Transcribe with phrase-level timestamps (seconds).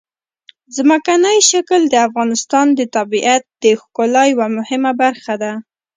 [0.75, 5.51] ځمکنی شکل د افغانستان د طبیعت د ښکلا یوه مهمه برخه ده.